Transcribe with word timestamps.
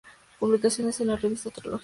Publicados 0.39 0.79
en 0.79 0.85
la 1.09 1.15
revista 1.15 1.49
"Astrología", 1.49 1.73
dir. 1.73 1.79